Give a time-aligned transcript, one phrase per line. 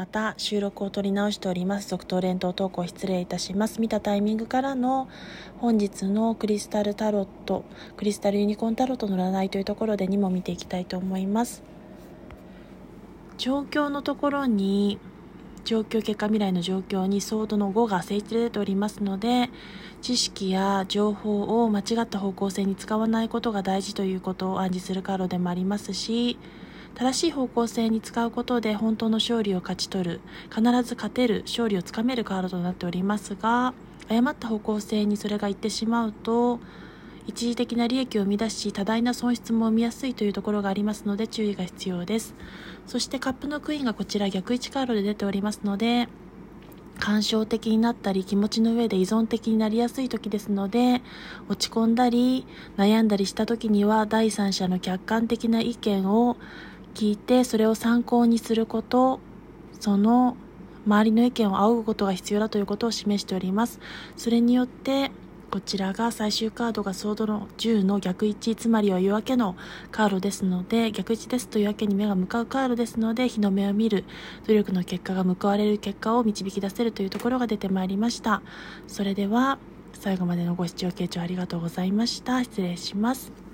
[0.00, 1.90] また収録を取り直しております。
[1.90, 3.82] 続投連投投稿失礼いたします。
[3.82, 5.10] 見たタイミングからの
[5.58, 7.66] 本日のクリスタルタロット
[7.98, 11.62] クリスタルユニコーンタロットの占いというところで2も見ていきたいと思います。
[13.36, 14.98] 状況のところに
[15.66, 19.50] 状況結果未来の状況にソードの5が聖地で出ておりますので
[20.00, 26.38] 知識や情報を間違った方向性に使わないことが大事ということを暗示するカードでもありますし
[26.94, 33.72] 正しい方向性に使うことで本当の勝利を勝ち取る必ず勝てる勝利をつかめるカードとなっておりますが
[34.08, 36.60] 誤った方向性にそれがいってしまうと
[37.26, 42.34] 一時的な利益を生み出し多大な損失も生みやすいというところがありますので注意が必要です。
[42.86, 46.08] そしてカップのクイーンがこちら逆位置カードで出ておりますので
[46.98, 51.02] 感傷的になったり気持ちの上で依存的になりやすい時ですので
[51.48, 52.46] 落ち込んだり
[52.76, 56.36] 悩んだりした時には第三者の客観的な意見を
[56.94, 59.20] 聞いてそれを参考にすること
[59.78, 60.36] その
[60.86, 63.80] 周りの意見を仰ぐことが必要だということを示しております。
[64.16, 65.10] それによって
[65.50, 69.56] こちらが最終カードがソードの10の逆位置つまりは夜明けの
[69.90, 74.04] カードですので逆位置ですと夜明けに目が向かうカードですので日の目を見る
[74.46, 78.42] 努力の結果が報われる結果を導き出せるというところが出てまいりました。
[78.86, 79.58] それでは
[79.92, 82.44] 最後までのご視聴傾聴ありがとうございました。
[82.44, 83.49] 失礼します。